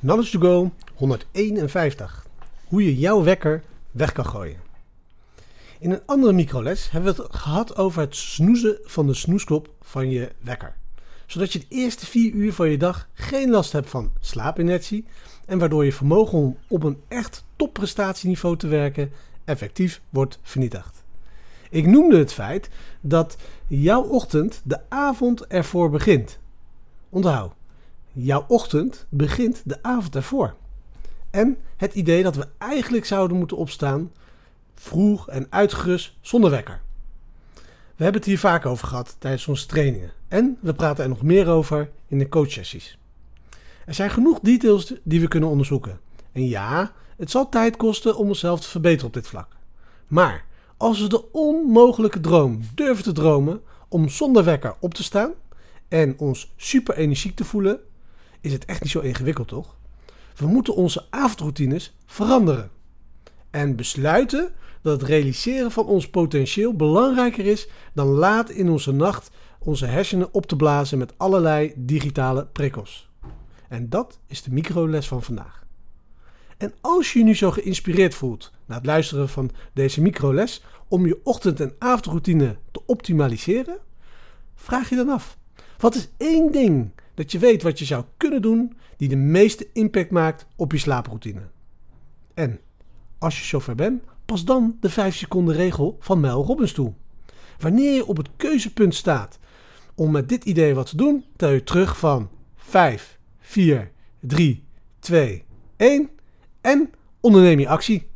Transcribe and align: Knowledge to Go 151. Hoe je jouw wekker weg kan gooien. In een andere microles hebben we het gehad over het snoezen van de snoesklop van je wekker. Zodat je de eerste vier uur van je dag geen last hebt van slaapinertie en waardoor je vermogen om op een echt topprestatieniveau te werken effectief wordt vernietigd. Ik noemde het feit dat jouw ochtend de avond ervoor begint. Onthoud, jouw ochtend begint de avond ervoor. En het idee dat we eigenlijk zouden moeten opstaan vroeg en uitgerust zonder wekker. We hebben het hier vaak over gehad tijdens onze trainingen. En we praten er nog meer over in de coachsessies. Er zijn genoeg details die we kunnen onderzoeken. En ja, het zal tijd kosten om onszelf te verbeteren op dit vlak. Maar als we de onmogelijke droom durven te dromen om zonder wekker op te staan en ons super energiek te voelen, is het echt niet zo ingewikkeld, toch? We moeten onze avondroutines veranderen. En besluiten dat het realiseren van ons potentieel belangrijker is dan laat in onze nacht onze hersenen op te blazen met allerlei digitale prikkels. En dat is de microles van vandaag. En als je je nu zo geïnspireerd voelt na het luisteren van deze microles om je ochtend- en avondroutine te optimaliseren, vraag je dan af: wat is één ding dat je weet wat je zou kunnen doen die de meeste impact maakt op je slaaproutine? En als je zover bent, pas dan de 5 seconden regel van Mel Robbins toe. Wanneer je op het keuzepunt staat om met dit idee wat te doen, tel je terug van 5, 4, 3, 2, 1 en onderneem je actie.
Knowledge 0.00 0.38
to 0.38 0.40
Go 0.40 0.70
151. 0.94 2.26
Hoe 2.64 2.84
je 2.84 2.96
jouw 2.98 3.22
wekker 3.22 3.62
weg 3.90 4.12
kan 4.12 4.26
gooien. 4.26 4.56
In 5.78 5.90
een 5.90 6.00
andere 6.06 6.32
microles 6.32 6.90
hebben 6.90 7.16
we 7.16 7.22
het 7.22 7.34
gehad 7.34 7.76
over 7.76 8.00
het 8.00 8.16
snoezen 8.16 8.78
van 8.82 9.06
de 9.06 9.14
snoesklop 9.14 9.70
van 9.80 10.10
je 10.10 10.32
wekker. 10.40 10.76
Zodat 11.26 11.52
je 11.52 11.58
de 11.58 11.66
eerste 11.68 12.06
vier 12.06 12.32
uur 12.32 12.52
van 12.52 12.68
je 12.68 12.76
dag 12.76 13.08
geen 13.12 13.50
last 13.50 13.72
hebt 13.72 13.90
van 13.90 14.12
slaapinertie 14.20 15.04
en 15.46 15.58
waardoor 15.58 15.84
je 15.84 15.92
vermogen 15.92 16.38
om 16.38 16.56
op 16.68 16.82
een 16.82 17.02
echt 17.08 17.44
topprestatieniveau 17.56 18.56
te 18.56 18.68
werken 18.68 19.12
effectief 19.44 20.00
wordt 20.08 20.38
vernietigd. 20.42 21.04
Ik 21.70 21.86
noemde 21.86 22.18
het 22.18 22.32
feit 22.32 22.68
dat 23.00 23.36
jouw 23.66 24.02
ochtend 24.02 24.60
de 24.64 24.80
avond 24.88 25.46
ervoor 25.46 25.90
begint. 25.90 26.38
Onthoud, 27.08 27.52
jouw 28.24 28.44
ochtend 28.48 29.06
begint 29.08 29.62
de 29.64 29.82
avond 29.82 30.14
ervoor. 30.14 30.54
En 31.30 31.58
het 31.76 31.94
idee 31.94 32.22
dat 32.22 32.36
we 32.36 32.48
eigenlijk 32.58 33.04
zouden 33.04 33.36
moeten 33.36 33.56
opstaan 33.56 34.12
vroeg 34.74 35.28
en 35.28 35.46
uitgerust 35.50 36.16
zonder 36.20 36.50
wekker. 36.50 36.80
We 37.96 38.04
hebben 38.04 38.20
het 38.20 38.30
hier 38.30 38.38
vaak 38.38 38.66
over 38.66 38.86
gehad 38.86 39.16
tijdens 39.18 39.46
onze 39.46 39.66
trainingen. 39.66 40.12
En 40.28 40.58
we 40.60 40.74
praten 40.74 41.04
er 41.04 41.10
nog 41.10 41.22
meer 41.22 41.48
over 41.48 41.90
in 42.06 42.18
de 42.18 42.28
coachsessies. 42.28 42.98
Er 43.86 43.94
zijn 43.94 44.10
genoeg 44.10 44.40
details 44.40 44.94
die 45.02 45.20
we 45.20 45.28
kunnen 45.28 45.48
onderzoeken. 45.48 46.00
En 46.32 46.46
ja, 46.48 46.92
het 47.16 47.30
zal 47.30 47.48
tijd 47.48 47.76
kosten 47.76 48.16
om 48.16 48.28
onszelf 48.28 48.60
te 48.60 48.68
verbeteren 48.68 49.06
op 49.06 49.14
dit 49.14 49.26
vlak. 49.26 49.56
Maar 50.06 50.44
als 50.76 51.00
we 51.00 51.08
de 51.08 51.32
onmogelijke 51.32 52.20
droom 52.20 52.60
durven 52.74 53.04
te 53.04 53.12
dromen 53.12 53.60
om 53.88 54.08
zonder 54.08 54.44
wekker 54.44 54.74
op 54.80 54.94
te 54.94 55.02
staan 55.02 55.32
en 55.88 56.18
ons 56.18 56.52
super 56.56 56.96
energiek 56.96 57.36
te 57.36 57.44
voelen, 57.44 57.80
is 58.40 58.52
het 58.52 58.64
echt 58.64 58.82
niet 58.82 58.90
zo 58.90 59.00
ingewikkeld, 59.00 59.48
toch? 59.48 59.76
We 60.36 60.46
moeten 60.46 60.74
onze 60.74 61.06
avondroutines 61.10 61.96
veranderen. 62.06 62.70
En 63.50 63.76
besluiten 63.76 64.52
dat 64.82 65.00
het 65.00 65.08
realiseren 65.08 65.70
van 65.70 65.86
ons 65.86 66.10
potentieel 66.10 66.74
belangrijker 66.74 67.46
is 67.46 67.68
dan 67.92 68.06
laat 68.06 68.50
in 68.50 68.70
onze 68.70 68.92
nacht 68.92 69.30
onze 69.58 69.86
hersenen 69.86 70.34
op 70.34 70.46
te 70.46 70.56
blazen 70.56 70.98
met 70.98 71.14
allerlei 71.16 71.72
digitale 71.76 72.46
prikkels. 72.46 73.08
En 73.68 73.88
dat 73.88 74.18
is 74.26 74.42
de 74.42 74.52
microles 74.52 75.08
van 75.08 75.22
vandaag. 75.22 75.66
En 76.56 76.74
als 76.80 77.12
je 77.12 77.18
je 77.18 77.24
nu 77.24 77.34
zo 77.34 77.50
geïnspireerd 77.50 78.14
voelt 78.14 78.52
na 78.66 78.74
het 78.74 78.86
luisteren 78.86 79.28
van 79.28 79.50
deze 79.72 80.00
microles 80.00 80.62
om 80.88 81.06
je 81.06 81.20
ochtend- 81.22 81.60
en 81.60 81.74
avondroutine 81.78 82.56
te 82.70 82.82
optimaliseren, 82.86 83.78
vraag 84.54 84.88
je 84.88 84.96
dan 84.96 85.08
af: 85.08 85.38
wat 85.78 85.94
is 85.94 86.08
één 86.16 86.52
ding 86.52 86.90
dat 87.18 87.32
je 87.32 87.38
weet 87.38 87.62
wat 87.62 87.78
je 87.78 87.84
zou 87.84 88.04
kunnen 88.16 88.42
doen 88.42 88.72
die 88.96 89.08
de 89.08 89.16
meeste 89.16 89.68
impact 89.72 90.10
maakt 90.10 90.46
op 90.56 90.72
je 90.72 90.78
slaaproutine? 90.78 91.40
En 92.34 92.60
als 93.18 93.38
je 93.38 93.44
zover 93.44 93.74
bent, 93.74 94.02
pas 94.24 94.44
dan 94.44 94.76
de 94.80 94.90
5 94.90 95.16
seconden 95.16 95.54
regel 95.54 95.96
van 96.00 96.20
Mel 96.20 96.44
Robbins 96.44 96.72
toe. 96.72 96.92
Wanneer 97.58 97.94
je 97.94 98.06
op 98.06 98.16
het 98.16 98.28
keuzepunt 98.36 98.94
staat 98.94 99.38
om 99.94 100.10
met 100.10 100.28
dit 100.28 100.44
idee 100.44 100.74
wat 100.74 100.86
te 100.86 100.96
doen, 100.96 101.24
tel 101.36 101.50
je 101.50 101.62
terug 101.62 101.98
van 101.98 102.30
5, 102.56 103.18
4, 103.38 103.90
3, 104.20 104.64
2, 104.98 105.44
1 105.76 106.10
en 106.60 106.90
onderneem 107.20 107.58
je 107.58 107.68
actie. 107.68 108.08